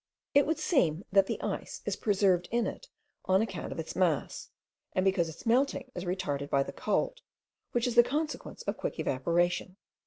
It 0.33 0.47
would 0.47 0.57
seem 0.57 1.03
that 1.11 1.27
the 1.27 1.39
ice 1.43 1.83
is 1.85 1.95
preserved 1.95 2.49
in 2.51 2.65
it 2.65 2.89
on 3.25 3.39
account 3.39 3.71
of 3.71 3.77
its 3.77 3.95
mass, 3.95 4.49
and 4.93 5.05
because 5.05 5.29
its 5.29 5.45
melting 5.45 5.91
is 5.93 6.05
retarded 6.05 6.49
by 6.49 6.63
the 6.63 6.73
cold, 6.73 7.21
which 7.71 7.85
is 7.85 7.93
the 7.93 8.01
consequence 8.01 8.63
of 8.63 8.77
quick 8.77 8.99
evaporation. 8.99 9.75